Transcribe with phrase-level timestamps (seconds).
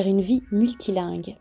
[0.00, 1.36] une vie multilingue.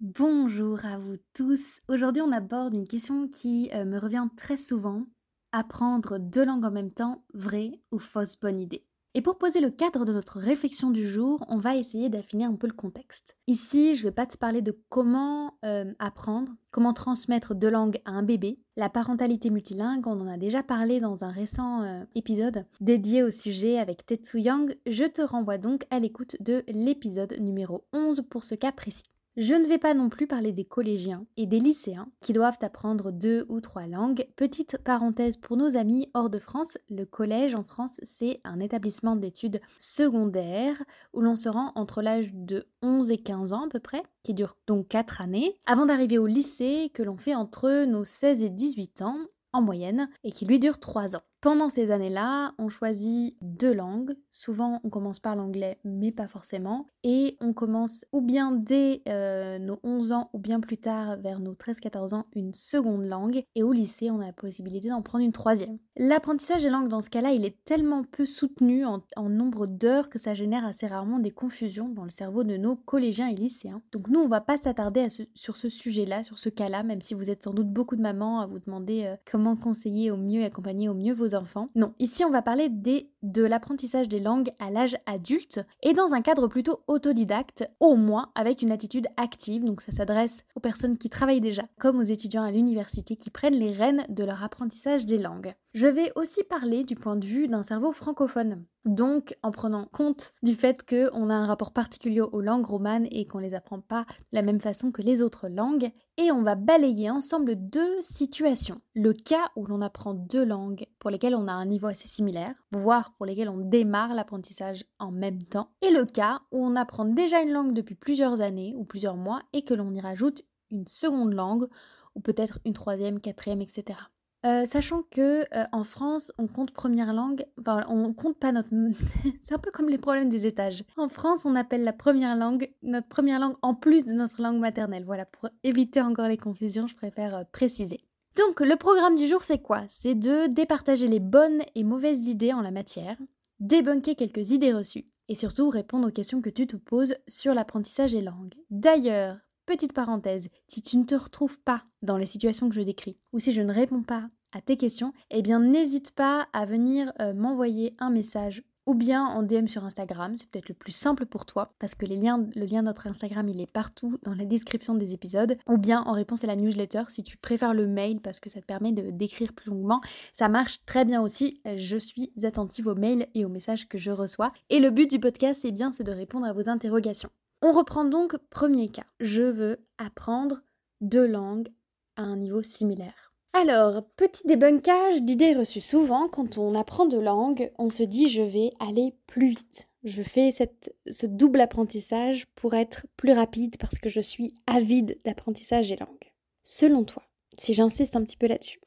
[0.00, 1.80] Bonjour à vous tous.
[1.88, 5.06] Aujourd'hui, on aborde une question qui euh, me revient très souvent.
[5.50, 8.84] Apprendre deux langues en même temps, vraie ou fausse bonne idée?
[9.14, 12.54] Et pour poser le cadre de notre réflexion du jour, on va essayer d'affiner un
[12.54, 13.36] peu le contexte.
[13.46, 18.00] Ici, je ne vais pas te parler de comment euh, apprendre, comment transmettre deux langues
[18.04, 18.58] à un bébé.
[18.76, 23.30] La parentalité multilingue, on en a déjà parlé dans un récent euh, épisode dédié au
[23.30, 24.76] sujet avec Tetsu Yang.
[24.86, 29.13] Je te renvoie donc à l'écoute de l'épisode numéro 11 pour ce cas précis.
[29.36, 33.10] Je ne vais pas non plus parler des collégiens et des lycéens qui doivent apprendre
[33.10, 34.28] deux ou trois langues.
[34.36, 39.16] Petite parenthèse pour nos amis hors de France, le collège en France, c'est un établissement
[39.16, 40.80] d'études secondaires
[41.12, 44.34] où l'on se rend entre l'âge de 11 et 15 ans à peu près, qui
[44.34, 48.50] dure donc 4 années, avant d'arriver au lycée que l'on fait entre nos 16 et
[48.50, 49.16] 18 ans
[49.52, 51.22] en moyenne et qui lui dure 3 ans.
[51.44, 54.16] Pendant ces années-là, on choisit deux langues.
[54.30, 56.86] Souvent, on commence par l'anglais, mais pas forcément.
[57.02, 61.40] Et on commence ou bien dès euh, nos 11 ans ou bien plus tard, vers
[61.40, 63.44] nos 13-14 ans, une seconde langue.
[63.54, 65.76] Et au lycée, on a la possibilité d'en prendre une troisième.
[65.98, 70.18] L'apprentissage des langues, dans ce cas-là, il est tellement peu soutenu en, nombre d'heures que
[70.18, 73.82] ça génère assez rarement des confusions dans le cerveau de nos collégiens et lycéens.
[73.92, 77.28] Donc nous, on va pas s'attarder sur ce sujet-là, sur ce cas-là, même si vous
[77.28, 80.46] êtes sans doute beaucoup de mamans à vous demander euh, comment conseiller au mieux et
[80.46, 81.33] accompagner au mieux vos
[81.74, 86.14] Non, ici on va parler des, de l'apprentissage des langues à l'âge adulte et dans
[86.14, 89.64] un cadre plutôt autodidacte, au moins avec une attitude active.
[89.64, 93.58] Donc ça s'adresse aux personnes qui travaillent déjà, comme aux étudiants à l'université qui prennent
[93.58, 95.54] les rênes de leur apprentissage des langues.
[95.74, 98.64] Je vais aussi parler du point de vue d'un cerveau francophone.
[98.84, 103.26] Donc, en prenant compte du fait qu'on a un rapport particulier aux langues romanes et
[103.26, 106.42] qu'on ne les apprend pas de la même façon que les autres langues, et on
[106.42, 108.82] va balayer ensemble deux situations.
[108.94, 112.54] Le cas où l'on apprend deux langues pour lesquelles on a un niveau assez similaire,
[112.72, 117.06] voire pour lesquelles on démarre l'apprentissage en même temps, et le cas où on apprend
[117.06, 120.86] déjà une langue depuis plusieurs années ou plusieurs mois et que l'on y rajoute une
[120.86, 121.68] seconde langue
[122.14, 123.98] ou peut-être une troisième, quatrième, etc.
[124.44, 128.68] Euh, sachant que euh, en France, on compte première langue, enfin on compte pas notre,
[129.40, 130.84] c'est un peu comme les problèmes des étages.
[130.98, 134.58] En France, on appelle la première langue notre première langue en plus de notre langue
[134.58, 135.04] maternelle.
[135.04, 138.04] Voilà, pour éviter encore les confusions, je préfère euh, préciser.
[138.36, 139.84] Donc le programme du jour, c'est quoi?
[139.88, 143.16] C'est de départager les bonnes et mauvaises idées en la matière,
[143.60, 148.12] débunker quelques idées reçues et surtout répondre aux questions que tu te poses sur l'apprentissage
[148.12, 148.54] des langues.
[148.70, 153.16] D'ailleurs, Petite parenthèse, si tu ne te retrouves pas dans les situations que je décris,
[153.32, 157.10] ou si je ne réponds pas à tes questions, eh bien n'hésite pas à venir
[157.20, 161.24] euh, m'envoyer un message ou bien en DM sur Instagram, c'est peut-être le plus simple
[161.24, 164.94] pour toi parce que le lien de notre Instagram il est partout dans la description
[164.94, 168.40] des épisodes, ou bien en réponse à la newsletter si tu préfères le mail parce
[168.40, 170.02] que ça te permet de d'écrire plus longuement,
[170.34, 171.62] ça marche très bien aussi.
[171.76, 175.18] Je suis attentive aux mails et aux messages que je reçois et le but du
[175.18, 177.30] podcast c'est bien c'est de répondre à vos interrogations.
[177.66, 179.06] On reprend donc premier cas.
[179.20, 180.60] Je veux apprendre
[181.00, 181.70] deux langues
[182.14, 183.32] à un niveau similaire.
[183.54, 188.42] Alors, petit débunkage d'idées reçues souvent, quand on apprend deux langues, on se dit je
[188.42, 189.88] vais aller plus vite.
[190.02, 195.18] Je fais cette, ce double apprentissage pour être plus rapide parce que je suis avide
[195.24, 196.34] d'apprentissage des langues.
[196.64, 197.22] Selon toi,
[197.56, 198.82] si j'insiste un petit peu là-dessus,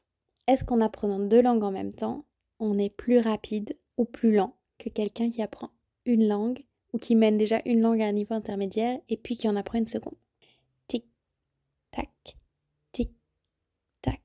[0.46, 2.26] est-ce qu'en apprenant deux langues en même temps,
[2.60, 5.70] on est plus rapide ou plus lent que quelqu'un qui apprend
[6.04, 9.48] une langue ou qui mène déjà une langue à un niveau intermédiaire et puis qui
[9.48, 10.16] en apprend une seconde.
[10.86, 11.04] Tic,
[11.90, 12.10] tac,
[12.92, 13.10] tic,
[14.02, 14.22] tac.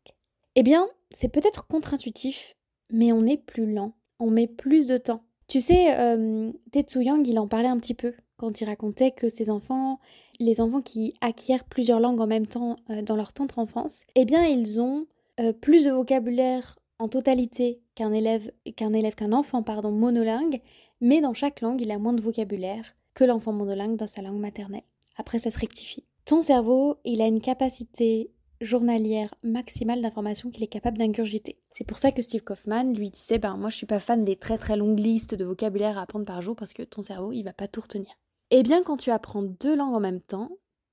[0.56, 2.56] Eh bien, c'est peut-être contre-intuitif,
[2.90, 5.24] mais on est plus lent, on met plus de temps.
[5.48, 9.30] Tu sais, euh, Tetsu Yang, il en parlait un petit peu quand il racontait que
[9.30, 10.00] ses enfants,
[10.40, 14.26] les enfants qui acquièrent plusieurs langues en même temps euh, dans leur tendre enfance, eh
[14.26, 15.06] bien, ils ont
[15.40, 20.62] euh, plus de vocabulaire en totalité qu'un élève, qu'un élève, qu'un enfant, pardon, monolingue,
[21.04, 24.40] mais dans chaque langue, il a moins de vocabulaire que l'enfant monolingue dans sa langue
[24.40, 24.86] maternelle.
[25.18, 26.06] Après, ça se rectifie.
[26.24, 31.60] Ton cerveau, il a une capacité journalière maximale d'informations qu'il est capable d'ingurgiter.
[31.72, 34.38] C'est pour ça que Steve Kaufman lui disait ben moi je suis pas fan des
[34.38, 37.44] très très longues listes de vocabulaire à apprendre par jour parce que ton cerveau il
[37.44, 38.12] va pas tout retenir.
[38.52, 40.50] Eh bien quand tu apprends deux langues en même temps,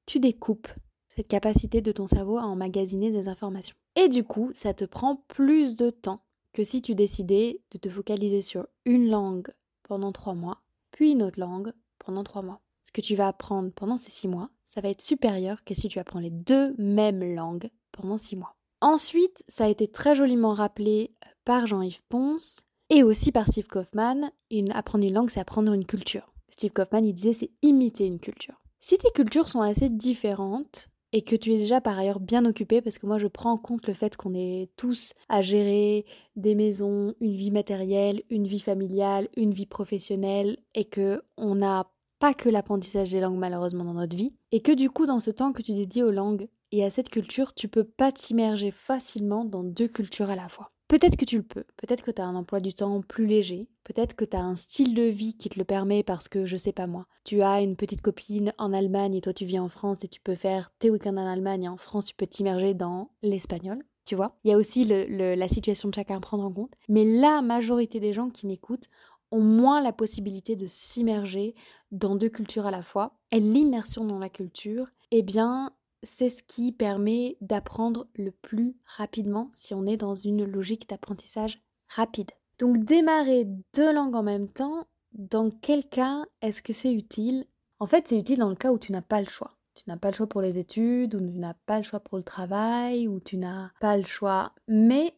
[0.06, 0.68] tu découpes
[1.14, 3.76] cette capacité de ton cerveau à emmagasiner des informations.
[3.94, 7.88] Et du coup, ça te prend plus de temps que si tu décidais de te
[7.88, 9.52] focaliser sur une langue
[9.90, 12.60] pendant trois mois, puis une autre langue pendant trois mois.
[12.84, 15.88] ce que tu vas apprendre pendant ces six mois, ça va être supérieur que si
[15.88, 18.54] tu apprends les deux mêmes langues pendant six mois.
[18.80, 21.12] Ensuite, ça a été très joliment rappelé
[21.44, 24.30] par Jean-Yves Ponce et aussi par Steve Kaufman.
[24.52, 26.32] Une, apprendre une langue, c'est apprendre une culture.
[26.48, 28.62] Steve Kaufman, il disait, c'est imiter une culture.
[28.78, 32.80] Si tes cultures sont assez différentes, et que tu es déjà par ailleurs bien occupé
[32.80, 36.04] parce que moi je prends en compte le fait qu'on est tous à gérer
[36.36, 41.90] des maisons, une vie matérielle, une vie familiale, une vie professionnelle et que on n'a
[42.18, 45.30] pas que l'apprentissage des langues malheureusement dans notre vie et que du coup dans ce
[45.30, 49.44] temps que tu dédies aux langues et à cette culture, tu peux pas t'immerger facilement
[49.44, 50.70] dans deux cultures à la fois.
[50.90, 53.68] Peut-être que tu le peux, peut-être que tu as un emploi du temps plus léger,
[53.84, 56.56] peut-être que tu as un style de vie qui te le permet parce que, je
[56.56, 59.68] sais pas moi, tu as une petite copine en Allemagne et toi tu vis en
[59.68, 62.74] France et tu peux faire tes week-ends en Allemagne et en France tu peux t'immerger
[62.74, 64.36] dans l'espagnol, tu vois.
[64.42, 66.72] Il y a aussi la situation de chacun à prendre en compte.
[66.88, 68.88] Mais la majorité des gens qui m'écoutent
[69.30, 71.54] ont moins la possibilité de s'immerger
[71.92, 73.14] dans deux cultures à la fois.
[73.30, 75.70] Et l'immersion dans la culture, eh bien,
[76.02, 81.60] c'est ce qui permet d'apprendre le plus rapidement si on est dans une logique d'apprentissage
[81.88, 82.30] rapide.
[82.58, 87.46] Donc démarrer deux langues en même temps, dans quel cas est-ce que c'est utile?
[87.78, 89.56] En fait, c'est utile dans le cas où tu n'as pas le choix.
[89.74, 92.18] Tu n'as pas le choix pour les études, ou tu n'as pas le choix pour
[92.18, 94.52] le travail, ou tu n'as pas le choix.
[94.68, 95.14] Mais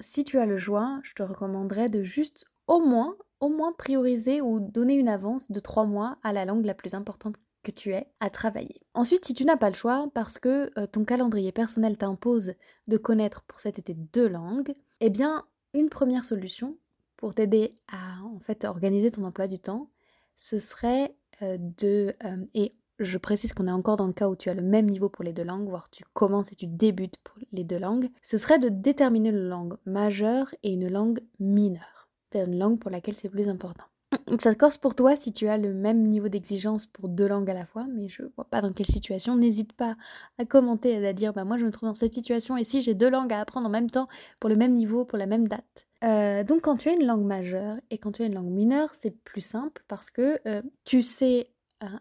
[0.00, 4.40] si tu as le choix, je te recommanderais de juste au moins, au moins prioriser
[4.40, 7.36] ou donner une avance de trois mois à la langue la plus importante
[7.72, 8.80] tu es à travailler.
[8.94, 12.54] Ensuite, si tu n'as pas le choix parce que euh, ton calendrier personnel t'impose
[12.88, 15.44] de connaître pour cet été deux langues, eh bien,
[15.74, 16.76] une première solution
[17.16, 19.90] pour t'aider à en fait organiser ton emploi du temps,
[20.36, 24.36] ce serait euh, de euh, et je précise qu'on est encore dans le cas où
[24.36, 27.16] tu as le même niveau pour les deux langues, voire tu commences et tu débutes
[27.18, 32.08] pour les deux langues, ce serait de déterminer une langue majeure et une langue mineure.
[32.32, 33.84] C'est une langue pour laquelle c'est plus important.
[34.38, 37.54] Ça corse pour toi si tu as le même niveau d'exigence pour deux langues à
[37.54, 39.36] la fois, mais je vois pas dans quelle situation.
[39.36, 39.96] N'hésite pas
[40.38, 42.82] à commenter et à dire bah moi je me trouve dans cette situation et si
[42.82, 44.08] j'ai deux langues à apprendre en même temps
[44.40, 45.86] pour le même niveau, pour la même date.
[46.04, 48.90] Euh, donc quand tu as une langue majeure et quand tu as une langue mineure,
[48.94, 51.50] c'est plus simple parce que euh, tu sais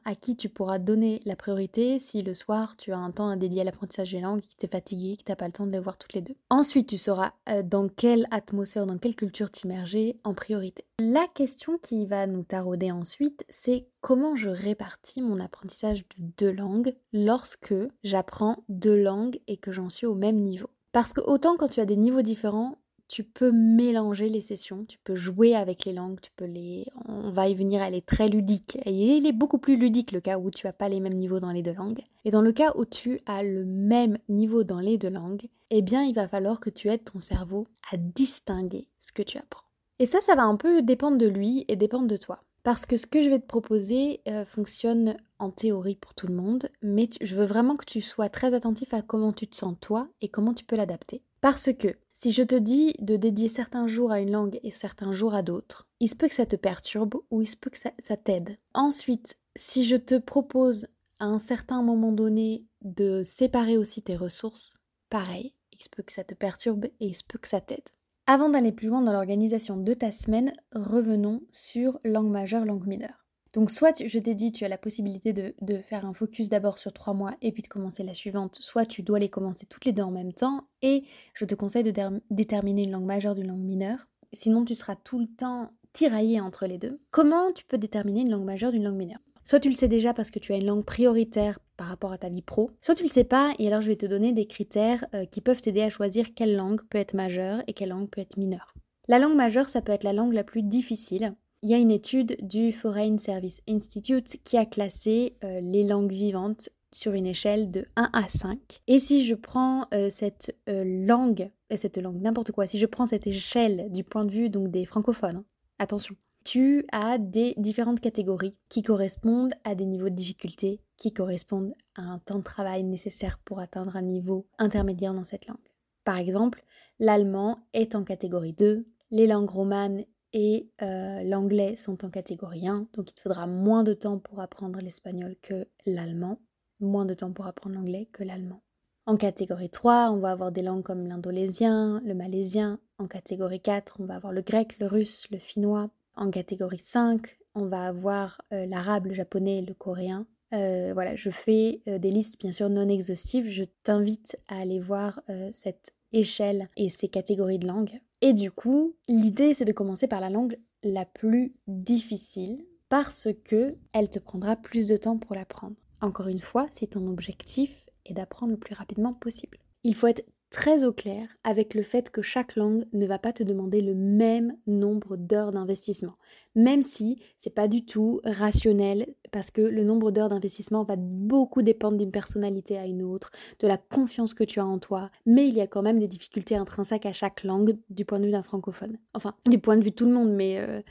[0.06, 3.36] à qui tu pourras donner la priorité si le soir tu as un temps à
[3.36, 5.66] dédier à l'apprentissage des langues, que tu es fatigué, que tu n'as pas le temps
[5.66, 6.36] de les voir toutes les deux.
[6.50, 10.86] Ensuite, tu sauras euh, dans quelle atmosphère, dans quelle culture t'immerger en priorité.
[11.00, 16.52] La question qui va nous tarauder ensuite, c'est comment je répartis mon apprentissage de deux
[16.52, 20.70] langues lorsque j'apprends deux langues et que j'en suis au même niveau.
[20.92, 24.98] Parce que autant quand tu as des niveaux différents, tu peux mélanger les sessions, tu
[25.04, 26.86] peux jouer avec les langues, tu peux les...
[27.08, 28.78] On va y venir, elle est très ludique.
[28.86, 31.40] Et il est beaucoup plus ludique le cas où tu n'as pas les mêmes niveaux
[31.40, 32.02] dans les deux langues.
[32.26, 35.82] Et dans le cas où tu as le même niveau dans les deux langues, eh
[35.82, 39.64] bien il va falloir que tu aides ton cerveau à distinguer ce que tu apprends.
[40.00, 42.44] Et ça, ça va un peu dépendre de lui et dépendre de toi.
[42.64, 46.36] Parce que ce que je vais te proposer euh, fonctionne en théorie pour tout le
[46.36, 49.76] monde, mais je veux vraiment que tu sois très attentif à comment tu te sens
[49.80, 51.24] toi et comment tu peux l'adapter.
[51.42, 55.12] Parce que si je te dis de dédier certains jours à une langue et certains
[55.12, 57.78] jours à d'autres, il se peut que ça te perturbe ou il se peut que
[57.78, 58.58] ça, t'aide.
[58.74, 60.88] Ensuite, si je te propose
[61.20, 64.76] à un certain moment donné de séparer aussi tes ressources,
[65.10, 67.90] pareil, il se peut que ça te perturbe et il se peut que ça t'aide.
[68.26, 73.27] Avant d'aller plus loin dans l'organisation de ta semaine, revenons sur langue majeure, langue mineure.
[73.58, 76.94] Donc soit je t'ai dit tu as la possibilité de, faire un focus d'abord sur
[76.94, 79.94] trois mois et puis de commencer la suivante, soit tu dois les commencer toutes les
[79.94, 81.92] deux en même temps et je te conseille de
[82.30, 84.08] déterminer une langue majeure d'une langue mineure.
[84.32, 87.02] Sinon tu seras tout le temps tiraillé entre les deux.
[87.10, 89.24] Comment tu peux déterminer une langue majeure d'une langue mineure?
[89.44, 92.20] Soit tu le sais déjà parce que tu as une langue prioritaire par rapport à
[92.20, 94.46] ta vie pro, soit tu le sais pas et alors je vais te donner des
[94.46, 98.12] critères euh, qui peuvent t'aider à choisir quelle langue peut être majeure et quelle langue
[98.12, 98.76] peut être mineure.
[99.08, 101.34] La langue majeure, ça peut être la langue la plus difficile,
[101.68, 106.14] il y a une étude du Foreign Service Institute qui a classé euh, les langues
[106.14, 108.82] vivantes sur une échelle de 1 à 5.
[108.88, 113.06] Et si je prends euh, cette euh, langue, cette langue, n'importe quoi, si je prends
[113.06, 115.46] cette échelle du point de vue donc des francophones, hein,
[115.78, 121.74] attention, tu as des différentes catégories qui correspondent à des niveaux de difficulté, qui correspondent
[121.96, 125.58] à un temps de travail nécessaire pour atteindre un niveau intermédiaire dans cette langue.
[126.06, 126.64] Par exemple,
[127.00, 130.06] l'allemand est en catégorie 2, les langues romanes
[130.40, 134.40] et euh, l'anglais sont en catégorie 1, donc il te faudra moins de temps pour
[134.40, 136.40] apprendre l'espagnol que l'allemand,
[136.80, 138.62] moins de temps pour apprendre l'anglais que l'allemand.
[139.08, 142.80] En catégorie 3, on va avoir des langues comme l'indolésien, le malaisien.
[143.00, 145.90] En catégorie 4, on va avoir le grec, le russe, le finnois.
[146.16, 150.28] En catégorie 5, on va avoir euh, l'arabe, le japonais, le coréen.
[150.54, 153.48] Euh, voilà, je fais des listes bien sûr non exhaustives.
[153.48, 155.20] Je t'invite à aller voir
[155.52, 158.00] cette échelle et ces catégories de langues.
[158.22, 163.76] Et du coup, l'idée c'est de commencer par la langue la plus difficile parce que
[163.94, 165.76] elle te prendra plus de temps pour l'apprendre.
[166.02, 167.72] Encore une fois, si ton objectif
[168.06, 169.60] est d'apprendre le plus rapidement possible.
[169.84, 173.34] Il faut être très au clair avec le fait que chaque langue ne va pas
[173.34, 176.16] te demander le même nombre d'heures d'investissement,
[176.56, 181.62] même si c'est pas du tout rationnel parce que le nombre d'heures d'investissement va beaucoup
[181.62, 185.48] dépendre d'une personnalité à une autre, de la confiance que tu as en toi, mais
[185.48, 188.32] il y a quand même des difficultés intrinsèques à chaque langue du point de vue
[188.32, 188.98] d'un francophone.
[189.14, 190.82] Enfin, du point de vue de tout le monde, mais euh,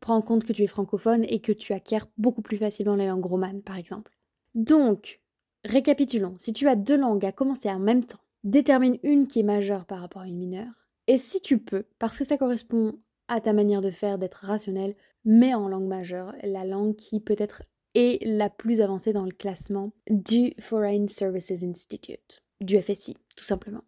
[0.00, 3.06] prends en compte que tu es francophone et que tu acquiers beaucoup plus facilement les
[3.06, 4.12] langues romanes, par exemple.
[4.54, 5.20] Donc,
[5.64, 9.44] récapitulons, si tu as deux langues à commencer en même temps, détermine une qui est
[9.44, 10.88] majeure par rapport à une mineure.
[11.08, 12.98] Et si tu peux, parce que ça correspond
[13.28, 17.62] à ta manière de faire, d'être rationnel, mets en langue majeure la langue qui peut-être
[17.94, 23.82] est la plus avancée dans le classement du Foreign Services Institute, du FSI, tout simplement.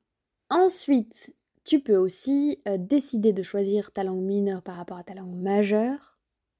[0.50, 1.34] Ensuite,
[1.64, 5.36] tu peux aussi euh, décider de choisir ta langue mineure par rapport à ta langue
[5.36, 6.18] majeure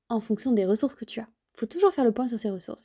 [0.08, 1.28] en fonction des ressources que tu as.
[1.54, 2.84] Il faut toujours faire le point sur ces ressources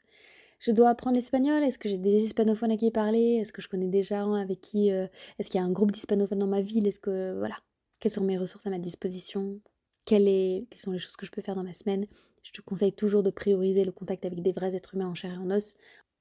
[0.63, 3.67] je dois apprendre l'espagnol Est-ce que j'ai des hispanophones à qui parler Est-ce que je
[3.67, 4.91] connais des gens avec qui...
[4.91, 7.37] Euh, est-ce qu'il y a un groupe d'hispanophones dans ma ville Est-ce que...
[7.37, 7.57] Voilà.
[7.99, 9.59] Quelles sont mes ressources à ma disposition
[10.05, 10.23] Quelles,
[10.69, 12.05] Quelles sont les choses que je peux faire dans ma semaine
[12.43, 15.33] Je te conseille toujours de prioriser le contact avec des vrais êtres humains en chair
[15.33, 15.75] et en os.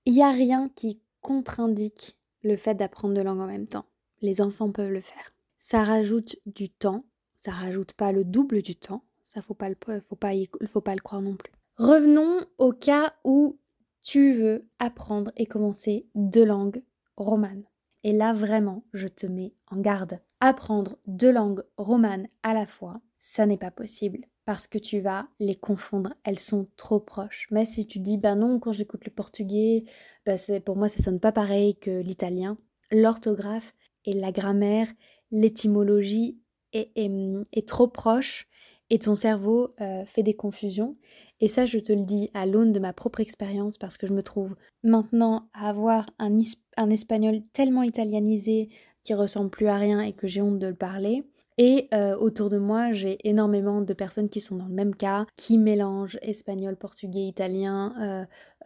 [0.06, 3.86] Il n'y a rien qui contre-indique le fait d'apprendre de langue en même temps.
[4.22, 5.32] Les enfants peuvent le faire.
[5.58, 6.98] Ça rajoute du temps,
[7.36, 11.22] ça rajoute pas le double du temps, ça faut pas le faut pas le croire
[11.22, 11.52] non plus.
[11.76, 13.60] Revenons au cas où
[14.02, 16.82] tu veux apprendre et commencer deux langues
[17.16, 17.64] romanes.
[18.04, 20.20] Et là, vraiment, je te mets en garde.
[20.40, 25.28] Apprendre deux langues romanes à la fois, ça n'est pas possible parce que tu vas
[25.38, 27.46] les confondre, elles sont trop proches.
[27.50, 29.84] Mais si tu dis, ben non, quand j'écoute le portugais,
[30.26, 32.58] ben pour moi, ça sonne pas pareil que l'italien,
[32.90, 34.88] l'orthographe et la grammaire,
[35.30, 36.40] l'étymologie
[36.72, 38.48] est, est, trop proche
[38.92, 40.92] et ton cerveau euh, fait des confusions.
[41.40, 44.12] Et ça, je te le dis à l'aune de ma propre expérience parce que je
[44.12, 46.30] me trouve maintenant à avoir un,
[46.76, 48.68] un espagnol tellement italianisé
[49.02, 51.24] qui ressemble plus à rien et que j'ai honte de le parler.
[51.56, 55.24] Et euh, autour de moi, j'ai énormément de personnes qui sont dans le même cas,
[55.36, 57.94] qui mélangent espagnol, portugais, italien,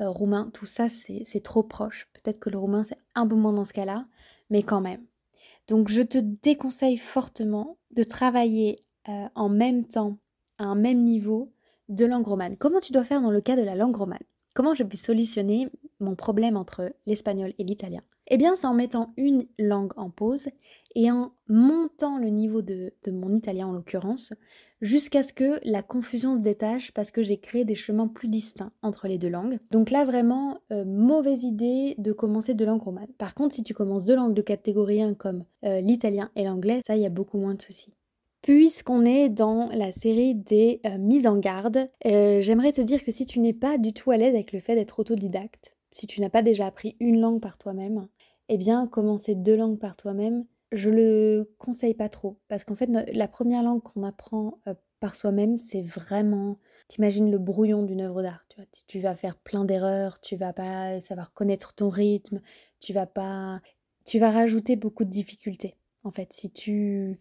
[0.01, 0.51] euh, roumain.
[0.53, 2.09] Tout ça, c'est trop proche.
[2.15, 4.07] Peut-être que le roumain, c'est un peu moins dans ce cas-là,
[4.51, 5.05] mais quand même.
[5.69, 10.19] Donc, je te déconseille fortement de travailler euh, en même temps,
[10.59, 11.53] à un même niveau
[11.89, 12.57] de langue romane.
[12.57, 14.23] Comment tu dois faire dans le cas de la langue romane
[14.55, 15.69] Comment je puis solutionner
[16.01, 18.03] mon problème entre l'espagnol et l'italien?
[18.29, 20.49] Eh bien, c'est en mettant une langue en pause
[20.97, 24.33] et en montant le niveau de, mon italien en l'occurrence,
[24.81, 28.73] jusqu'à ce que la confusion se détache parce que j'ai créé des chemins plus distincts
[28.83, 29.59] entre les deux langues.
[29.71, 33.13] Donc là, vraiment, euh, mauvaise idée de commencer de langue romane.
[33.19, 36.81] Par contre, si tu commences deux langues de catégorie 1 comme euh, l'italien et l'anglais,
[36.85, 37.93] ça, il y a beaucoup moins de soucis.
[38.47, 43.11] Puisqu'on est dans la série des euh, mises en garde, euh, j'aimerais te dire que
[43.11, 46.21] si tu n'es pas du tout à l'aise avec le fait d'être autodidacte, si tu
[46.21, 48.07] n'as pas déjà appris une langue par toi-même,
[48.49, 52.39] eh bien commencer deux langues par toi-même, je le conseille pas trop.
[52.47, 56.61] Parce qu'en fait, la première langue qu'on apprend euh, par soi-même, c'est vraiment.
[56.87, 58.45] T'imagines le brouillon d'une œuvre d'art.
[58.49, 62.41] Tu, tu vas faire plein d'erreurs, tu vas pas savoir connaître ton rythme,
[62.79, 63.61] tu vas pas.
[64.05, 65.75] Tu vas rajouter beaucoup de difficultés.
[66.07, 67.19] En fait, si tu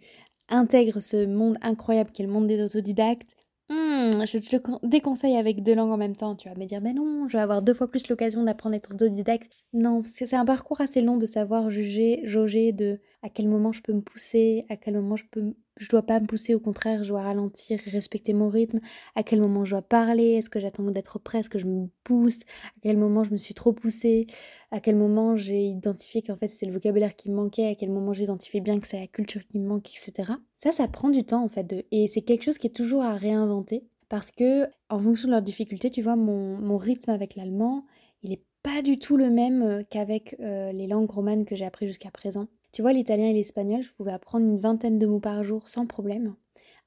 [0.49, 3.35] intègre ce monde incroyable qui est le monde des autodidactes,
[3.69, 6.35] hmm, je te le déconseille avec deux langues en même temps.
[6.35, 8.77] Tu vas me dire, mais non, je vais avoir deux fois plus l'occasion d'apprendre à
[8.77, 9.51] être autodidacte.
[9.73, 13.81] Non, c'est un parcours assez long de savoir juger, jauger de à quel moment je
[13.81, 17.03] peux me pousser, à quel moment je peux je dois pas me pousser, au contraire,
[17.03, 18.79] je dois ralentir, respecter mon rythme,
[19.15, 21.87] à quel moment je dois parler, est-ce que j'attends d'être prêt, est-ce que je me
[22.03, 24.27] pousse, à quel moment je me suis trop poussée,
[24.71, 27.91] à quel moment j'ai identifié qu'en fait c'est le vocabulaire qui me manquait, à quel
[27.91, 30.33] moment j'ai identifié bien que c'est la culture qui me manque, etc.
[30.55, 33.13] Ça, ça prend du temps en fait, et c'est quelque chose qui est toujours à
[33.13, 37.85] réinventer, parce que en fonction de leurs difficultés, tu vois, mon, mon rythme avec l'allemand,
[38.23, 41.65] il est pas du tout le même euh, qu'avec euh, les langues romanes que j'ai
[41.65, 42.47] appris jusqu'à présent.
[42.75, 45.87] Tu vois, l'italien et l'espagnol, je pouvais apprendre une vingtaine de mots par jour sans
[45.87, 46.35] problème.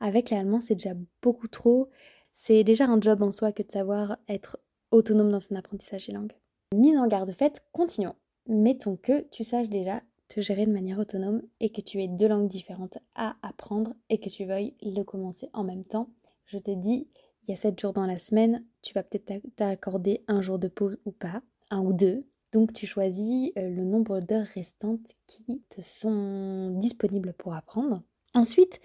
[0.00, 0.92] Avec l'allemand, c'est déjà
[1.22, 1.88] beaucoup trop.
[2.34, 4.58] C'est déjà un job en soi que de savoir être
[4.90, 6.34] autonome dans son apprentissage des langues.
[6.74, 8.16] Mise en garde faite, continuons.
[8.46, 12.28] Mettons que tu saches déjà te gérer de manière autonome et que tu aies deux
[12.28, 16.10] langues différentes à apprendre et que tu veuilles le commencer en même temps.
[16.44, 17.08] Je te dis,
[17.44, 20.68] il y a sept jours dans la semaine, tu vas peut-être t'accorder un jour de
[20.68, 21.40] pause ou pas,
[21.70, 27.34] un ou deux, donc tu choisis euh, le nombre d'heures restantes qui te sont disponibles
[27.34, 28.02] pour apprendre.
[28.34, 28.80] Ensuite,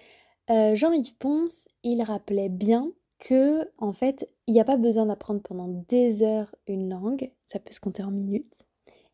[0.50, 5.40] euh, Jean-Yves Ponce, il rappelait bien que en fait, il n'y a pas besoin d'apprendre
[5.40, 8.64] pendant des heures une langue, ça peut se compter en minutes.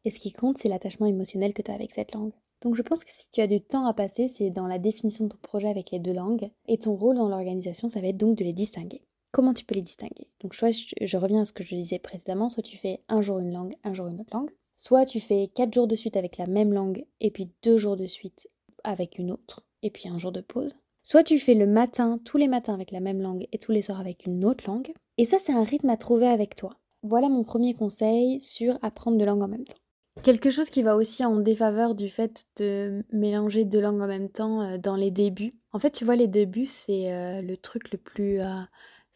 [0.05, 2.33] Et ce qui compte, c'est l'attachement émotionnel que tu as avec cette langue.
[2.63, 5.25] Donc je pense que si tu as du temps à passer, c'est dans la définition
[5.25, 6.51] de ton projet avec les deux langues.
[6.67, 9.03] Et ton rôle dans l'organisation, ça va être donc de les distinguer.
[9.33, 12.49] Comment tu peux les distinguer Donc, soit je, reviens à ce que je disais précédemment,
[12.49, 14.51] soit tu fais un jour une langue, un jour une autre langue.
[14.77, 17.97] Soit tu fais quatre jours de suite avec la même langue et puis deux jours
[17.97, 18.49] de suite
[18.83, 20.75] avec une autre et puis un jour de pause.
[21.03, 23.83] Soit tu fais le matin, tous les matins avec la même langue et tous les
[23.83, 24.93] soirs avec une autre langue.
[25.19, 26.77] Et ça, c'est un rythme à trouver avec toi.
[27.03, 29.79] Voilà mon premier conseil sur apprendre deux langues en même temps.
[30.23, 34.29] Quelque chose qui va aussi en défaveur du fait de mélanger deux langues en même
[34.29, 35.55] temps euh, dans les débuts.
[35.73, 38.61] En fait, tu vois, les débuts, c'est euh, le truc le plus euh,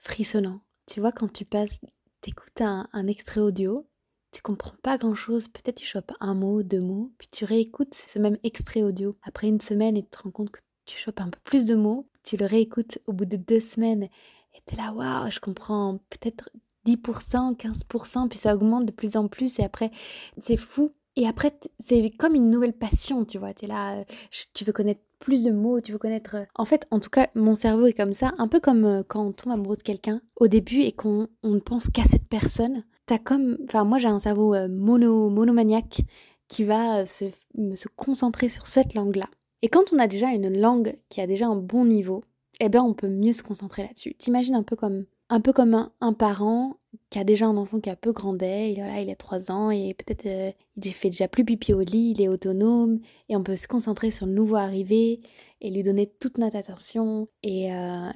[0.05, 0.61] frissonnant.
[0.87, 1.81] Tu vois, quand tu passes,
[2.21, 3.87] t'écoutes un, un extrait audio,
[4.33, 7.95] tu comprends pas grand chose, peut-être tu chopes un mot, deux mots, puis tu réécoutes
[7.95, 11.21] ce même extrait audio après une semaine et tu te rends compte que tu chopes
[11.21, 14.77] un peu plus de mots, tu le réécoutes au bout de deux semaines et t'es
[14.77, 16.51] là, waouh, je comprends peut-être
[16.85, 19.91] 10%, 15%, puis ça augmente de plus en plus, et après,
[20.39, 20.93] c'est fou.
[21.17, 23.55] Et après, c'est comme une nouvelle passion, tu vois.
[23.55, 24.05] Tu es là, euh,
[24.53, 26.37] tu veux connaître plus de mots, tu veux connaître.
[26.37, 29.03] Euh, en fait, en tout cas, mon cerveau est comme ça, un peu comme euh,
[29.07, 32.85] quand on tombe amoureux de quelqu'un au début et qu'on ne pense qu'à cette personne.
[33.07, 33.59] T'as comme.
[33.65, 36.01] Enfin, moi, j'ai un cerveau mono, monomaniaque
[36.49, 37.27] qui va se,
[37.75, 39.29] se concentrer sur cette langue-là.
[39.63, 42.23] Et quand on a déjà une langue qui a déjà un bon niveau,
[42.61, 44.15] eh bien, on peut mieux se concentrer là-dessus.
[44.15, 46.77] T'imagines un peu comme un peu comme un, parent
[47.11, 50.27] qui a déjà un enfant qui a peu grandé, il, a 3 ans et peut-être
[50.27, 53.67] euh, il fait déjà plus pipi au lit, il est autonome et on peut se
[53.67, 55.21] concentrer sur le nouveau arrivé
[55.61, 57.29] et lui donner toute notre attention.
[57.43, 58.11] Et, euh,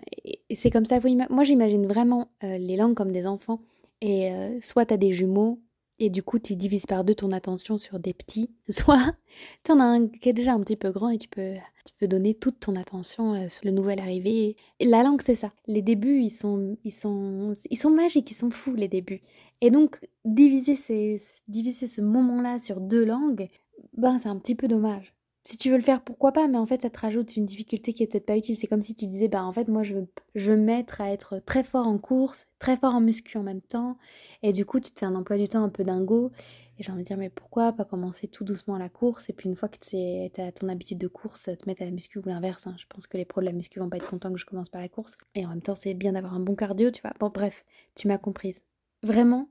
[0.55, 1.00] c'est comme ça,
[1.31, 3.61] moi j'imagine vraiment euh, les langues comme des enfants
[4.00, 5.59] et soit tu as des jumeaux
[5.99, 9.14] et du coup tu divises par deux ton attention sur des petits, soit
[9.64, 11.95] tu en as un qui est déjà un petit peu grand et tu peux tu
[11.99, 14.57] peux donner toute ton attention euh, sur le nouvel arrivé.
[14.78, 15.52] La langue, c'est ça.
[15.67, 19.23] Les débuts, ils sont, ils sont, ils sont magiques, ils sont fous les débuts.
[19.62, 20.76] Et donc diviser
[21.49, 23.49] diviser ce moment-là sur deux langues,
[23.97, 25.14] ben c'est un petit peu dommage.
[25.49, 27.95] Si tu veux le faire, pourquoi pas, mais en fait, ça te rajoute une difficulté
[27.95, 28.55] qui est peut-être pas utile.
[28.55, 31.38] C'est comme si tu disais, bah en fait, moi, je veux, je mettre à être
[31.38, 33.97] très fort en course, très fort en muscu en même temps,
[34.43, 36.33] et du coup, tu te fais un emploi du temps un peu dingo.
[36.78, 39.31] Et j'ai envie de dire, mais pourquoi pas commencer tout doucement la course?
[39.31, 41.92] Et puis une fois que tu as ton habitude de course, te mettre à la
[41.92, 42.66] muscu ou l'inverse.
[42.66, 42.75] Hein.
[42.77, 44.68] Je pense que les pros de la muscu vont pas être contents que je commence
[44.68, 45.16] par la course.
[45.35, 47.14] Et en même temps, c'est bien d'avoir un bon cardio, tu vois.
[47.20, 48.61] Bon, bref, tu m'as comprise.
[49.03, 49.49] Vraiment,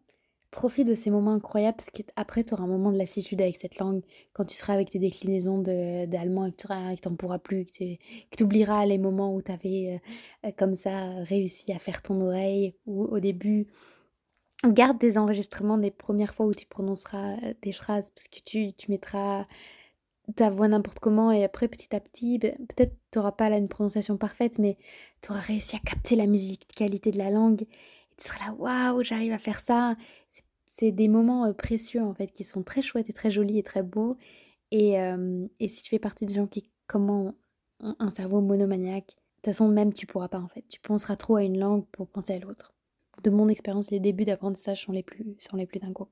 [0.51, 3.77] profite de ces moments incroyables parce qu'après, tu auras un moment de lassitude avec cette
[3.79, 4.01] langue.
[4.33, 6.57] Quand tu seras avec tes déclinaisons d'allemand et que
[7.01, 7.95] tu n'en pourras plus, que
[8.37, 9.99] tu oublieras les moments où tu avais
[10.45, 13.67] euh, comme ça réussi à faire ton oreille ou au début
[14.65, 18.73] garde des enregistrements des premières fois où tu prononceras euh, des phrases parce que tu,
[18.73, 19.45] tu mettras
[20.35, 23.57] ta voix n'importe comment et après petit à petit, ben, peut-être tu n'auras pas là
[23.57, 24.77] une prononciation parfaite, mais
[25.21, 27.65] tu auras réussi à capter la musicalité de la langue
[28.17, 29.95] tu seras là, waouh, j'arrive à faire ça.
[30.65, 33.63] C'est des moments euh, précieux en fait qui sont très chouettes et très jolis et
[33.63, 34.15] très beaux.
[34.71, 37.33] Et, euh, et si tu fais partie des gens qui, comment
[37.79, 40.63] un cerveau monomaniaque, de toute façon, même tu pourras pas en fait.
[40.67, 42.73] Tu penseras trop à une langue pour penser à l'autre
[43.23, 46.09] de mon expérience, les débuts d'apprentissage sont les plus, sont les plus dingos.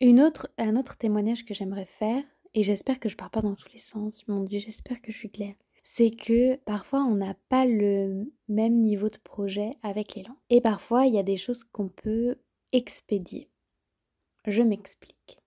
[0.00, 2.22] Une autre, un autre témoignage que j'aimerais faire,
[2.54, 5.18] et j'espère que je pars pas dans tous les sens, mon Dieu, j'espère que je
[5.18, 5.54] suis claire,
[5.90, 10.36] c'est que parfois on n'a pas le même niveau de projet avec langues.
[10.50, 12.36] Et parfois il y a des choses qu'on peut
[12.72, 13.48] expédier.
[14.46, 15.38] Je m'explique.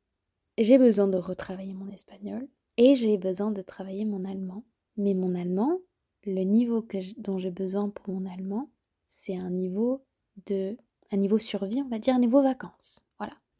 [0.57, 4.65] J'ai besoin de retravailler mon espagnol et j'ai besoin de travailler mon allemand.
[4.97, 5.77] Mais mon allemand,
[6.25, 6.83] le niveau
[7.17, 8.71] dont j'ai besoin pour mon allemand,
[9.07, 10.03] c'est un niveau
[10.47, 10.75] de
[11.11, 13.07] un niveau survie, on va dire un niveau vacances.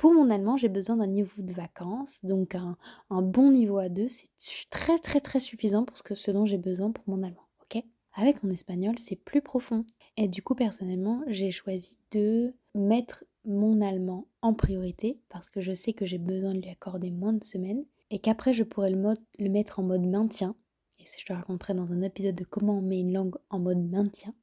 [0.01, 4.67] Pour mon allemand, j'ai besoin d'un niveau de vacances, donc un, bon niveau A2, c'est
[4.71, 7.45] très très très suffisant pour ce, que, ce dont j'ai besoin pour mon allemand.
[7.61, 7.83] Ok?
[8.15, 9.85] Avec mon espagnol, c'est plus profond.
[10.17, 15.71] Et du coup, personnellement, j'ai choisi de mettre mon allemand en priorité parce que je
[15.71, 19.13] sais que j'ai besoin de lui accorder moins de semaines et qu'après je pourrais le,
[19.37, 20.55] le mettre en mode maintien.
[20.99, 23.87] Et je te raconterai dans un épisode de comment on met une langue en mode
[23.87, 24.33] maintien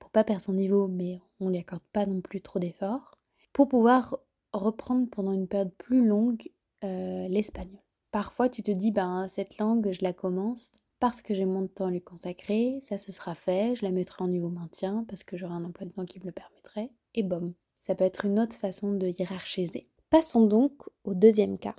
[0.00, 3.16] pour pas perdre son niveau, mais on lui accorde pas non plus trop d'efforts,
[3.52, 4.18] pour pouvoir
[4.52, 6.50] reprendre pendant une période plus longue
[6.84, 7.82] euh, l'espagnol.
[8.10, 11.86] Parfois, tu te dis, ben, cette langue, je la commence parce que j'ai mon temps
[11.86, 15.36] à lui consacrer, ça se sera fait, je la mettrai en niveau maintien parce que
[15.36, 17.54] j'aurai un emploi de temps qui me le permettrait, et bom.
[17.80, 19.88] Ça peut être une autre façon de hiérarchiser.
[20.10, 20.72] Passons donc
[21.04, 21.76] au deuxième cas,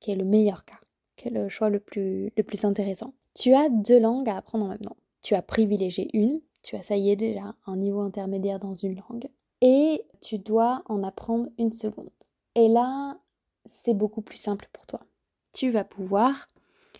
[0.00, 0.80] qui est le meilleur cas,
[1.16, 3.14] qui est le choix le plus, le plus intéressant.
[3.34, 4.96] Tu as deux langues à apprendre en même temps.
[5.22, 8.96] Tu as privilégié une, tu as, ça y est, déjà un niveau intermédiaire dans une
[8.96, 9.28] langue.
[9.60, 12.10] Et tu dois en apprendre une seconde.
[12.54, 13.18] Et là,
[13.64, 15.00] c'est beaucoup plus simple pour toi.
[15.52, 16.48] Tu vas pouvoir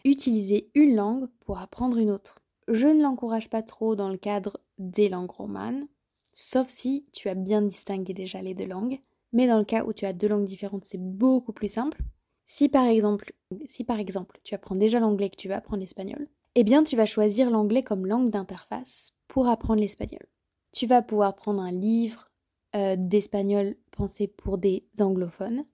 [0.05, 2.41] utiliser une langue pour apprendre une autre.
[2.69, 5.87] Je ne l'encourage pas trop dans le cadre des langues romanes,
[6.33, 9.01] sauf si tu as bien distingué déjà les deux langues.
[9.33, 12.01] Mais dans le cas où tu as deux langues différentes, c'est beaucoup plus simple.
[12.47, 13.33] Si par exemple,
[13.67, 16.97] si par exemple, tu apprends déjà l'anglais que tu vas apprendre l'espagnol, eh bien tu
[16.97, 20.27] vas choisir l'anglais comme langue d'interface pour apprendre l'espagnol.
[20.73, 22.31] Tu vas pouvoir prendre un livre
[22.77, 25.65] euh, d'espagnol pensée pour des anglophones.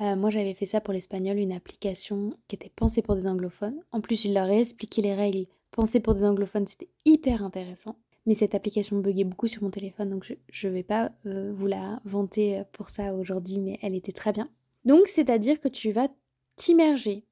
[0.00, 3.82] Euh, moi, j'avais fait ça pour l'espagnol, une application qui était pensée pour des anglophones.
[3.92, 7.96] En plus, je leur ai expliqué les règles pensées pour des anglophones, c'était hyper intéressant.
[8.26, 11.66] Mais cette application buguait beaucoup sur mon téléphone, donc je ne vais pas euh, vous
[11.66, 14.48] la vanter pour ça aujourd'hui, mais elle était très bien.
[14.84, 16.08] Donc, c'est-à-dire que tu vas
[16.56, 17.24] t'immerger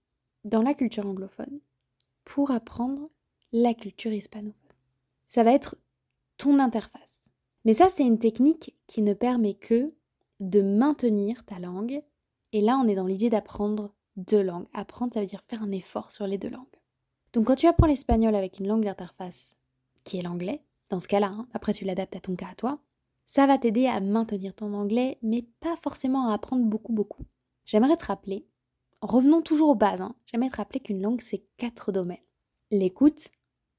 [0.45, 1.61] dans la culture anglophone
[2.25, 3.11] pour apprendre
[3.53, 4.53] la culture hispanophone.
[5.27, 5.77] Ça va être
[6.37, 7.23] ton interface.
[7.67, 9.93] Mais ça, c'est une technique qui ne permet que
[10.39, 12.01] de maintenir ta langue.
[12.53, 14.69] Et là, on est dans l'idée d'apprendre deux langues.
[14.73, 16.65] Apprendre, ça veut dire faire un effort sur les deux langues.
[17.33, 19.57] Donc quand tu apprends l'espagnol avec une langue d'interface
[20.05, 22.79] qui est l'anglais, dans ce cas-là, hein, après tu l'adaptes à ton cas à toi,
[23.25, 27.25] ça va t'aider à maintenir ton anglais, mais pas forcément à apprendre beaucoup, beaucoup.
[27.65, 28.47] J'aimerais te rappeler,
[29.01, 32.17] revenons toujours aux bases, hein, j'aimerais te rappeler qu'une langue, c'est quatre domaines.
[32.71, 33.29] L'écoute,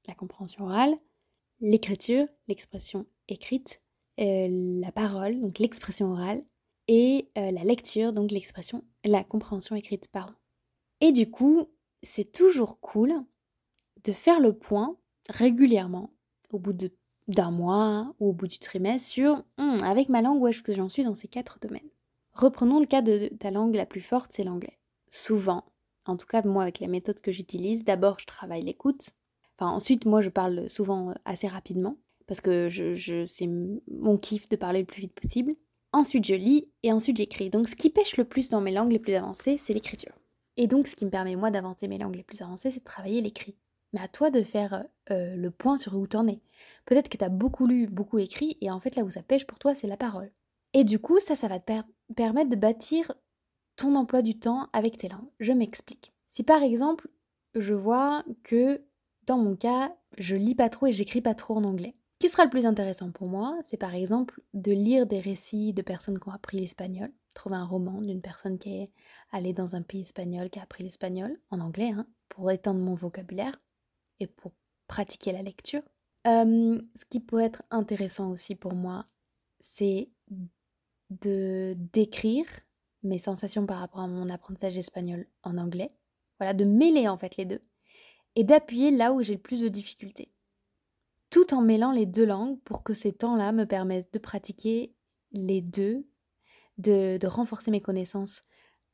[0.06, 0.94] la compréhension orale,
[1.60, 3.80] l'écriture, l'expression écrite,
[4.20, 6.42] euh, la parole, donc l'expression orale,
[6.88, 10.34] et euh, la lecture, donc l'expression, la compréhension écrite, pardon.
[11.00, 11.68] Et du coup,
[12.02, 13.12] c'est toujours cool
[14.04, 14.96] de faire le point
[15.28, 16.10] régulièrement,
[16.52, 16.74] au bout
[17.28, 20.74] d'un mois ou au bout du trimestre, sur hum, avec ma langue, où est-ce que
[20.74, 21.90] j'en suis dans ces quatre domaines?
[22.32, 24.78] Reprenons le cas de ta langue la plus forte, c'est l'anglais.
[25.10, 25.64] Souvent,
[26.06, 29.10] en tout cas moi avec la méthode que j'utilise, d'abord je travaille l'écoute,
[29.58, 31.96] Enfin, ensuite, moi, je parle souvent euh, assez rapidement
[32.28, 32.68] parce que
[33.26, 33.48] c'est
[33.90, 35.54] mon kiff de parler le plus vite possible.
[35.92, 37.50] Ensuite, je lis et ensuite j'écris.
[37.50, 40.12] Donc, ce qui pêche le plus dans mes langues les plus avancées, c'est l'écriture.
[40.56, 42.84] Et donc, ce qui me permet, moi, d'avancer mes langues les plus avancées, c'est de
[42.84, 43.56] travailler l'écrit.
[43.94, 46.40] Mais à toi de faire euh, le point sur où t'en es.
[46.84, 49.46] Peut-être que tu as beaucoup lu, beaucoup écrit, et en fait, là où ça pêche
[49.46, 50.30] pour toi, c'est la parole.
[50.74, 51.72] Et du coup, ça, ça va te
[52.14, 53.12] permettre de bâtir
[53.76, 55.30] ton emploi du temps avec tes langues.
[55.40, 56.12] Je m'explique.
[56.26, 57.08] Si par exemple,
[57.54, 58.82] je vois que
[59.24, 61.94] dans mon cas, je lis pas trop et j'écris pas trop en anglais.
[62.20, 65.72] Ce qui sera le plus intéressant pour moi, c'est par exemple de lire des récits
[65.72, 68.90] de personnes qui ont appris l'espagnol, trouver un roman d'une personne qui est
[69.30, 72.94] allée dans un pays espagnol, qui a appris l'espagnol, en anglais, hein, pour étendre mon
[72.94, 73.62] vocabulaire
[74.18, 74.50] et pour
[74.88, 75.82] pratiquer la lecture.
[76.26, 79.06] Euh, ce qui pourrait être intéressant aussi pour moi,
[79.60, 80.10] c'est
[81.10, 82.46] de d'écrire
[83.04, 85.92] mes sensations par rapport à mon apprentissage espagnol en anglais.
[86.40, 87.62] Voilà, de mêler en fait les deux
[88.34, 90.32] et d'appuyer là où j'ai le plus de difficultés.
[91.30, 94.94] Tout en mêlant les deux langues pour que ces temps-là me permettent de pratiquer
[95.32, 96.06] les deux,
[96.78, 98.42] de, renforcer mes connaissances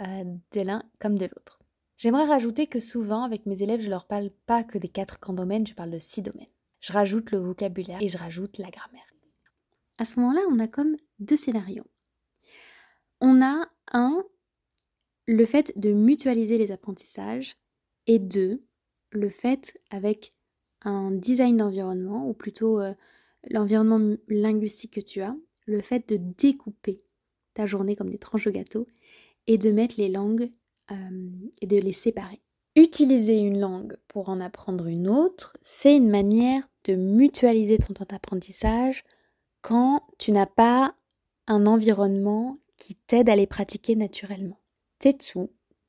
[0.01, 1.61] euh, de l'un comme de l'autre.
[1.97, 5.33] J'aimerais rajouter que souvent, avec mes élèves, je leur parle pas que des quatre grands
[5.33, 6.49] domaines, je parle de six domaines.
[6.81, 9.07] Je rajoute le vocabulaire et je rajoute la grammaire.
[9.99, 11.87] À ce moment-là, on a comme deux scénarios.
[13.21, 14.25] On a un,
[15.27, 17.57] le fait de mutualiser les apprentissages,
[18.07, 18.67] et deux,
[19.11, 20.35] le fait avec
[20.85, 22.95] un design d'environnement, ou plutôt euh,
[23.51, 27.03] l'environnement linguistique que tu as, le fait de découper
[27.55, 28.87] ta journée comme des tranches de gâteau
[29.47, 30.51] et de mettre les langues
[30.91, 32.41] euh, et de les séparer.
[32.77, 38.07] Utiliser une langue pour en apprendre une autre, c'est une manière de mutualiser ton temps
[38.09, 39.05] d'apprentissage
[39.63, 40.95] quand tu n'as pas
[41.47, 44.61] un environnement qui t'aide à les pratiquer naturellement.
[44.99, 45.39] Tetsu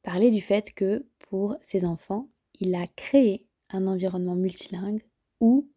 [0.03, 2.27] parlait du fait que pour ses enfants,
[2.59, 5.01] il a créé un environnement multilingue
[5.39, 5.69] où,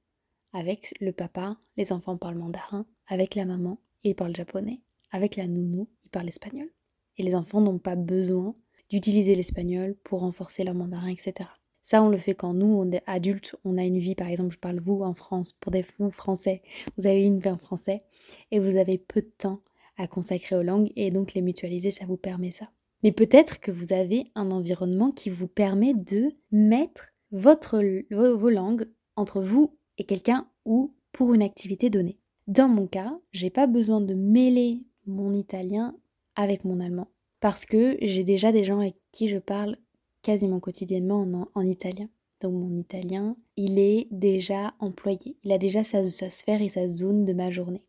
[0.52, 5.46] avec le papa, les enfants parlent mandarin, avec la maman, ils parlent japonais, avec la
[5.46, 6.68] nounou, ils parlent espagnol.
[7.16, 8.54] Et les enfants n'ont pas besoin
[8.88, 11.48] d'utiliser l'espagnol pour renforcer leur mandarin, etc.
[11.82, 14.52] Ça, on le fait quand nous, on est adultes, on a une vie, par exemple,
[14.52, 16.62] je parle vous en France, pour des vous français,
[16.96, 18.04] vous avez une vie en français,
[18.50, 19.60] et vous avez peu de temps
[19.96, 22.70] à consacrer aux langues, et donc les mutualiser, ça vous permet ça.
[23.02, 28.88] Mais peut-être que vous avez un environnement qui vous permet de mettre votre, vos langues
[29.16, 32.18] entre vous et quelqu'un ou pour une activité donnée.
[32.46, 35.96] Dans mon cas, j'ai pas besoin de mêler mon italien
[36.36, 37.08] avec mon allemand
[37.40, 39.76] parce que j'ai déjà des gens avec qui je parle
[40.22, 42.08] quasiment quotidiennement en, italien.
[42.40, 45.36] Donc mon italien, il est déjà employé.
[45.42, 47.84] Il a déjà sa, sphère et sa zone de ma journée.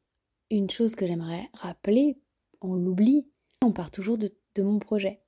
[0.52, 2.18] Une chose que j'aimerais rappeler,
[2.62, 3.28] on l'oublie,
[3.64, 5.22] on part toujours de mon projet.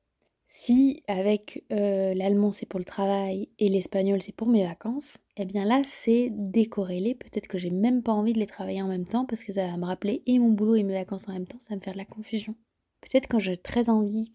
[0.54, 5.46] Si avec euh, l'allemand c'est pour le travail et l'espagnol c'est pour mes vacances, eh
[5.46, 7.16] bien là c'est décorrélé.
[7.16, 9.66] Peut-être que j'ai même pas envie de les travailler en même temps parce que ça
[9.66, 11.82] va me rappeler et mon boulot et mes vacances en même temps, ça va me
[11.82, 12.54] faire de la confusion.
[13.00, 14.34] Peut-être quand j'ai très envie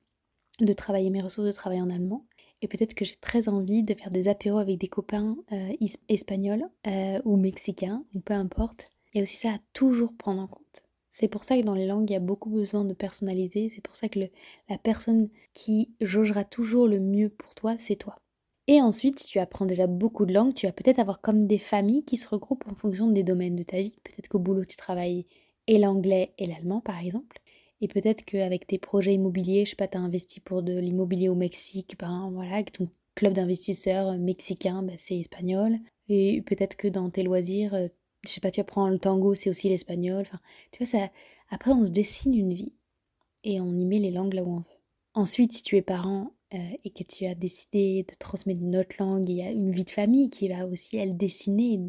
[0.58, 2.24] de travailler mes ressources de travail en allemand,
[2.62, 5.74] et peut-être que j'ai très envie de faire des apéros avec des copains euh,
[6.08, 8.86] espagnols euh, ou mexicains, ou peu importe.
[9.12, 10.85] Et aussi ça à toujours prendre en compte.
[11.18, 13.70] C'est pour ça que dans les langues, il y a beaucoup besoin de personnaliser.
[13.70, 14.20] C'est pour ça que
[14.68, 18.16] la personne qui jaugera toujours le mieux pour toi, c'est toi.
[18.66, 21.56] Et ensuite, si tu apprends déjà beaucoup de langues, tu vas peut-être avoir comme des
[21.56, 23.96] familles qui se regroupent en fonction des domaines de ta vie.
[24.04, 25.24] Peut-être qu'au boulot, tu travailles
[25.66, 27.40] et l'anglais et l'allemand par exemple.
[27.80, 31.30] Et peut-être qu'avec tes projets immobiliers, je sais pas, tu as investi pour de l'immobilier
[31.30, 35.78] au Mexique, ben voilà, avec ton club d'investisseurs mexicain, ben c'est espagnol.
[36.10, 37.88] Et peut-être que dans tes loisirs, euh,
[38.26, 40.22] je sais pas, tu apprends le tango, c'est aussi l'espagnol.
[40.22, 40.40] Enfin,
[40.72, 41.10] tu vois, ça.
[41.50, 42.74] Après, on se dessine une vie
[43.44, 44.76] et on y met les langues là où on veut.
[45.14, 48.96] Ensuite, si tu es parent euh, et que tu as décidé de transmettre une autre
[48.98, 51.80] langue, il y a une vie de famille qui va aussi, elle, dessiner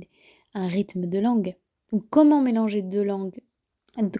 [0.53, 1.55] un rythme de langue.
[1.91, 3.39] Donc, comment mélanger deux langues?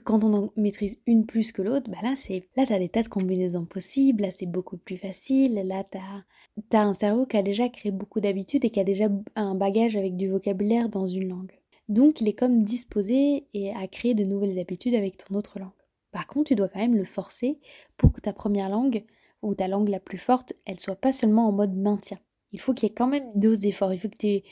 [0.04, 3.10] Quand on en maîtrise une plus que l'autre, bah là, c'est là, des tas de
[3.10, 7.70] combinaisons possibles, là, c'est beaucoup plus facile, là, tu as, un cerveau qui a déjà
[7.70, 11.52] créé beaucoup d'habitudes et qui a déjà un bagage avec du vocabulaire dans une langue.
[11.90, 15.72] Donc, il est comme disposé et à créer de nouvelles habitudes avec ton autre langue.
[16.12, 17.60] Par contre, tu dois quand même le forcer
[17.98, 19.06] pour que ta première langue,
[19.42, 22.20] ou ta langue la plus forte, elle soit pas seulement en mode maintien.
[22.52, 23.94] Il faut qu'il y ait quand même une dose d'effort.
[23.94, 24.44] Il faut que tu aies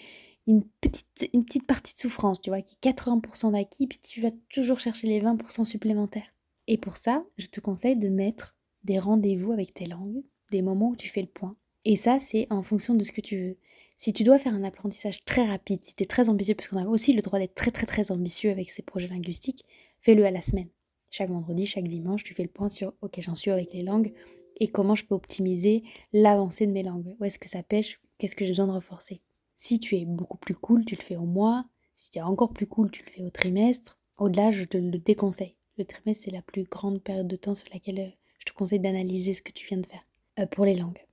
[0.48, 4.22] une petite, une petite partie de souffrance, tu vois, qui est 80% d'acquis, puis tu
[4.22, 6.34] vas toujours chercher les 20% supplémentaires.
[6.68, 10.90] Et pour ça, je te conseille de mettre des rendez-vous avec tes langues, des moments
[10.90, 11.56] où tu fais le point.
[11.84, 13.58] Et ça, c'est en fonction de ce que tu veux.
[13.98, 16.84] Si tu dois faire un apprentissage très rapide, si tu es très ambitieux, parce qu'on
[16.84, 19.64] a aussi le droit d'être très très très ambitieux avec ces projets linguistiques,
[20.02, 20.70] fais-le à la semaine.
[21.10, 24.14] Chaque vendredi, chaque dimanche, tu fais le point sur OK, j'en suis avec les langues
[24.60, 27.16] et comment je peux optimiser l'avancée de mes langues.
[27.20, 28.02] Où est-ce que ça pêche?
[28.18, 29.22] Qu'est-ce que j'ai besoin de renforcer?
[29.56, 31.66] Si tu es beaucoup plus cool, tu le fais au mois.
[31.94, 33.98] Si tu es encore plus cool, tu le fais au trimestre.
[34.18, 35.56] Au-delà, je te le déconseille.
[35.78, 38.80] Le trimestre, c'est la plus grande période de temps sur laquelle euh, je te conseille
[38.80, 40.06] d'analyser ce que tu viens de faire
[40.40, 41.05] euh, pour les langues.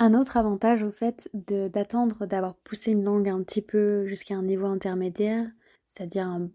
[0.00, 4.42] Un autre avantage au fait d'attendre d'avoir poussé une langue un petit peu jusqu'à un
[4.42, 5.48] niveau intermédiaire,
[5.86, 6.50] c'est-à-dire un,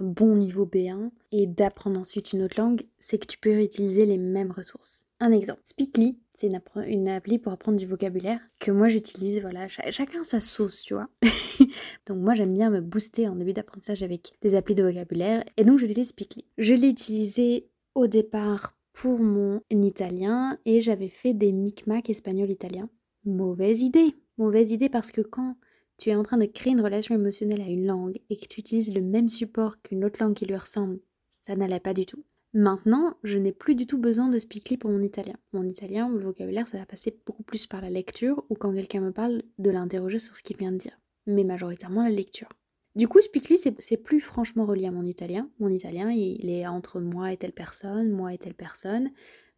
[0.00, 4.18] bon niveau B1, et d'apprendre ensuite une autre langue, c'est que tu peux utiliser les
[4.18, 5.06] mêmes ressources.
[5.20, 6.52] Un exemple, Speakly, c'est
[6.86, 11.08] une, appli pour apprendre du vocabulaire que moi j'utilise, voilà, chacun sa sauce, tu vois.
[12.06, 15.64] donc moi j'aime bien me booster en début d'apprentissage avec des applis de vocabulaire, et
[15.64, 16.44] donc j'utilise Speakly.
[16.58, 22.88] Je l'ai utilisé au départ pour mon italien, et j'avais fait des micmacs espagnol-italien.
[23.26, 25.56] Mauvaise idée Mauvaise idée parce que quand
[25.98, 28.60] tu es en train de créer une relation émotionnelle à une langue et que tu
[28.60, 32.24] utilises le même support qu'une autre langue qui lui ressemble, ça n'allait pas du tout.
[32.54, 35.36] Maintenant, je n'ai plus du tout besoin de Speakly pour mon italien.
[35.52, 39.00] Mon italien, le vocabulaire, ça va passer beaucoup plus par la lecture ou quand quelqu'un
[39.00, 40.98] me parle, de l'interroger sur ce qu'il vient de dire.
[41.26, 42.48] Mais majoritairement la lecture.
[42.96, 45.50] Du coup, Speakly, c'est plus franchement relié à mon italien.
[45.58, 49.10] Mon italien, il est entre moi et telle personne, moi et telle personne,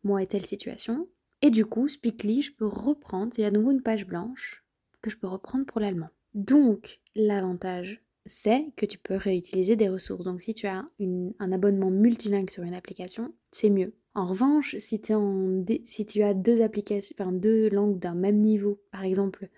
[0.03, 1.09] moi et telle situation.
[1.40, 4.64] Et du coup, Speakly, je peux reprendre, c'est à nouveau une page blanche
[5.03, 6.09] que je peux reprendre pour l'allemand.
[6.35, 10.24] Donc, l'avantage, c'est que tu peux réutiliser des ressources.
[10.24, 13.94] Donc, si tu as un abonnement multilingue sur une application, c'est mieux.
[14.16, 15.01] En revanche, si,
[15.85, 19.48] si tu as deux applications, enfin deux langues d'un même niveau, par exemple,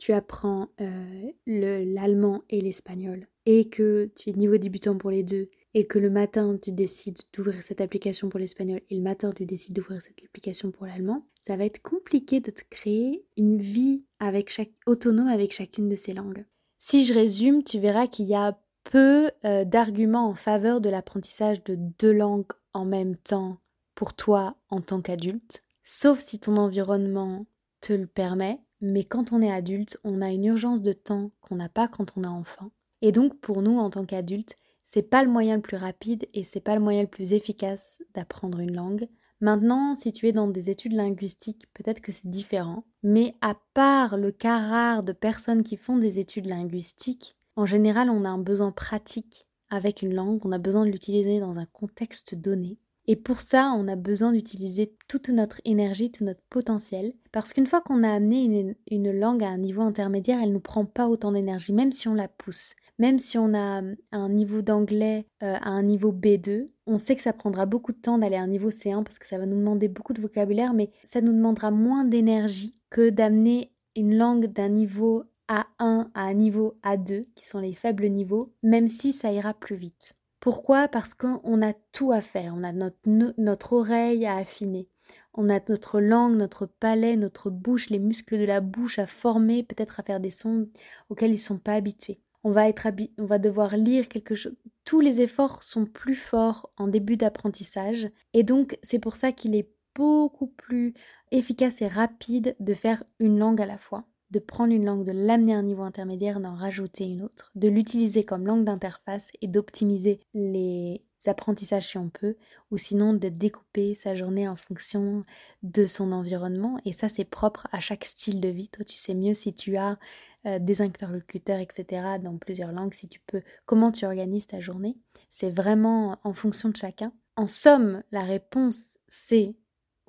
[0.00, 5.50] tu apprends euh, l'allemand et l'espagnol, et que tu es niveau débutant pour les deux,
[5.74, 9.44] et que le matin tu décides d'ouvrir cette application pour l'espagnol et le matin tu
[9.44, 14.02] décides d'ouvrir cette application pour l'allemand, ça va être compliqué de te créer une vie
[14.18, 16.46] avec chaque, autonome avec chacune de ces langues.
[16.78, 21.62] Si je résume, tu verras qu'il y a peu euh, d'arguments en faveur de l'apprentissage
[21.64, 23.58] de deux langues en même temps
[23.94, 27.44] pour toi en tant qu'adulte, sauf si ton environnement
[27.82, 28.60] te le permet.
[28.80, 32.16] Mais quand on est adulte, on a une urgence de temps qu'on n'a pas quand
[32.16, 32.70] on est enfant.
[33.02, 36.44] Et donc pour nous en tant qu'adultes, c'est pas le moyen le plus rapide et
[36.44, 39.08] c'est pas le moyen le plus efficace d'apprendre une langue.
[39.40, 42.84] Maintenant, si tu es dans des études linguistiques, peut-être que c'est différent.
[43.02, 48.10] Mais à part le cas rare de personnes qui font des études linguistiques, en général,
[48.10, 51.66] on a un besoin pratique avec une langue, on a besoin de l'utiliser dans un
[51.66, 52.78] contexte donné.
[53.10, 57.12] Et pour ça, on a besoin d'utiliser toute notre énergie, tout notre potentiel.
[57.32, 60.60] Parce qu'une fois qu'on a amené une, langue à un niveau intermédiaire, elle ne nous
[60.60, 62.76] prend pas autant d'énergie, même si on la pousse.
[63.00, 67.22] Même si on a un niveau d'anglais euh, à un niveau B2, on sait que
[67.22, 69.58] ça prendra beaucoup de temps d'aller à un niveau C1 parce que ça va nous
[69.58, 74.68] demander beaucoup de vocabulaire, mais ça nous demandera moins d'énergie que d'amener une langue d'un
[74.68, 79.52] niveau A1 à un niveau A2, qui sont les faibles niveaux, même si ça ira
[79.52, 80.14] plus vite.
[80.40, 80.88] Pourquoi?
[80.88, 82.98] Parce qu'on a tout à faire, on a notre,
[83.38, 84.88] notre oreille à affiner.
[85.34, 89.62] On a notre langue, notre palais, notre bouche, les muscles de la bouche à former,
[89.62, 90.68] peut-être à faire des sons
[91.08, 94.56] auxquels ils ne sont pas habitués on va, être on va devoir lire quelque chose.
[94.84, 99.54] Tous les efforts sont plus forts en début d'apprentissage et donc c'est pour ça qu'il
[99.54, 100.94] est beaucoup plus
[101.30, 105.12] efficace et rapide de faire une langue à la fois, de prendre une langue, de
[105.12, 109.48] l'amener à un niveau intermédiaire, d'en rajouter une autre, de l'utiliser comme langue d'interface et
[109.48, 112.36] d'optimiser les apprentissages si on peut,
[112.70, 115.22] ou sinon de découper sa journée en fonction
[115.62, 116.78] de son environnement.
[116.84, 118.68] Et ça, c'est propre à chaque style de vie.
[118.68, 119.98] Toi, tu sais mieux si tu as
[120.46, 124.96] euh, des interlocuteurs, etc., dans plusieurs langues, si tu peux, comment tu organises ta journée.
[125.28, 127.12] C'est vraiment en fonction de chacun.
[127.36, 129.54] En somme, la réponse, c'est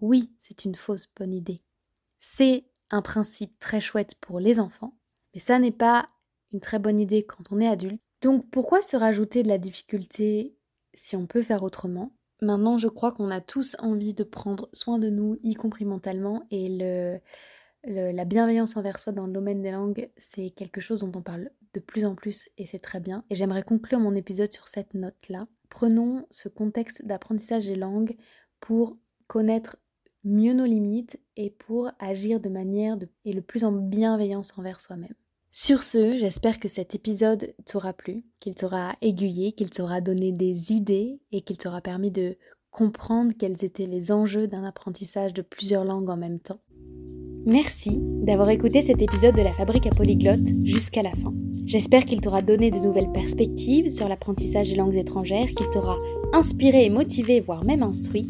[0.02, 1.62] oui, c'est une fausse bonne idée.
[2.18, 4.96] C'est un principe très chouette pour les enfants,
[5.34, 6.10] mais ça n'est pas
[6.54, 8.02] une très bonne idée quand on est adulte.
[8.22, 10.56] Donc pourquoi se rajouter de la difficulté
[10.94, 12.14] si on peut faire autrement?
[12.42, 16.46] Maintenant, je crois qu'on a tous envie de prendre soin de nous, y compris mentalement,
[16.52, 17.22] et
[17.84, 21.50] la bienveillance envers soi dans le domaine des langues, c'est quelque chose dont on parle
[21.74, 23.24] de plus en plus et c'est très bien.
[23.30, 25.48] Et j'aimerais conclure mon épisode sur cette note-là.
[25.70, 28.18] Prenons ce contexte d'apprentissage des langues
[28.60, 29.78] pour connaître
[30.24, 35.14] mieux nos limites et pour agir de manière et le plus en bienveillance envers soi-même.
[35.54, 40.72] Sur ce, j'espère que cet épisode t'aura plu, qu'il t'aura aiguillé, qu'il t'aura donné des
[40.72, 42.38] idées et qu'il t'aura permis de
[42.70, 46.62] comprendre quels étaient les enjeux d'un apprentissage de plusieurs langues en même temps.
[47.46, 51.34] Merci d'avoir écouté cet épisode de la Fabrique à Polyglotte jusqu'à la fin.
[51.66, 55.98] J'espère qu'il t'aura donné de nouvelles perspectives sur l'apprentissage des langues étrangères, qu'il t'aura
[56.34, 58.30] inspiré et motivé, voire même instruit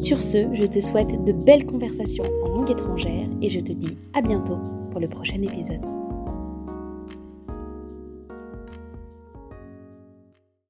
[0.00, 3.98] Sur ce, je te souhaite de belles conversations en langue étrangère et je te dis
[4.14, 4.56] à bientôt
[4.90, 5.99] pour le prochain épisode.